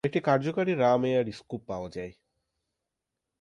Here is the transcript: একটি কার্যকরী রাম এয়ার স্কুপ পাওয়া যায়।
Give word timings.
একটি 0.03 0.19
কার্যকরী 0.21 0.71
রাম 0.75 1.01
এয়ার 1.05 1.27
স্কুপ 1.31 1.61
পাওয়া 1.67 1.89
যায়। 1.89 2.13